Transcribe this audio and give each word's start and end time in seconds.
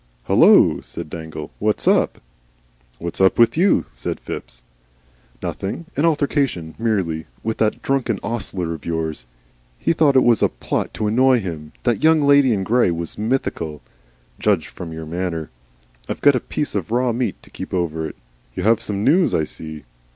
"Hullo!" 0.23 0.81
said 0.81 1.11
dangle. 1.11 1.51
"What's 1.59 1.87
up?" 1.87 2.19
"What's 2.97 3.21
up 3.21 3.37
with 3.37 3.55
YOU?" 3.55 3.85
said 3.93 4.19
Phipps. 4.19 4.63
"Nothing 5.43 5.85
an 5.95 6.05
altercation 6.05 6.73
merely 6.79 7.27
with 7.43 7.57
that 7.59 7.83
drunken 7.83 8.19
ostler 8.23 8.73
of 8.73 8.83
yours. 8.83 9.27
He 9.77 9.93
thought 9.93 10.15
it 10.15 10.23
was 10.23 10.41
a 10.41 10.49
plot 10.49 10.91
to 10.95 11.05
annoy 11.05 11.39
him 11.39 11.73
that 11.83 11.97
the 11.99 12.01
Young 12.01 12.23
Lady 12.23 12.51
in 12.51 12.63
Grey 12.63 12.89
was 12.89 13.19
mythical. 13.19 13.83
Judged 14.39 14.69
from 14.69 14.91
your 14.91 15.05
manner. 15.05 15.51
I've 16.09 16.19
got 16.21 16.33
a 16.33 16.39
piece 16.39 16.73
of 16.73 16.89
raw 16.89 17.11
meat 17.13 17.35
to 17.43 17.51
keep 17.51 17.71
over 17.71 18.07
it. 18.07 18.15
You 18.55 18.63
have 18.63 18.81
some 18.81 19.03
news, 19.03 19.35
I 19.35 19.43
see?" 19.43 19.83